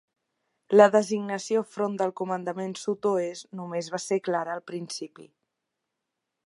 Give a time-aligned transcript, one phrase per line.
[0.79, 5.29] La designació "front del comandament sud-oest" només va ser clara al principi.